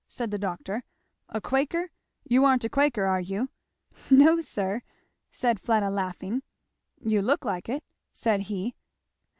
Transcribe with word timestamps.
said 0.07 0.31
the 0.31 0.39
doctor. 0.39 0.83
"A 1.29 1.39
Quaker! 1.39 1.91
you 2.27 2.43
aren't 2.43 2.63
a 2.63 2.69
Quaker, 2.69 3.03
are 3.05 3.21
you?" 3.21 3.51
"No 4.09 4.39
sir," 4.41 4.81
said 5.31 5.59
Fleda 5.59 5.91
laughing. 5.91 6.41
"You 6.99 7.21
look 7.21 7.45
like 7.45 7.69
it," 7.69 7.83
said 8.11 8.39
he. 8.49 8.73